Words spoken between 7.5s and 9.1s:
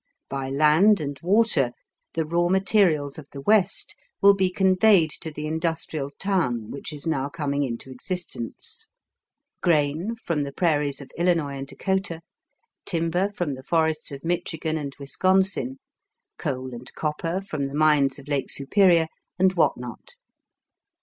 into existence;